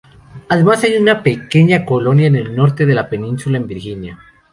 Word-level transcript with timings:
Además, 0.49 0.83
hay 0.83 0.97
una 0.97 1.21
pequeña 1.21 1.85
colonia 1.85 2.25
en 2.25 2.35
el 2.35 2.55
norte 2.55 2.87
de 2.87 2.95
la 2.95 3.07
península 3.07 3.57
en 3.57 3.67
Virginia. 3.67 4.19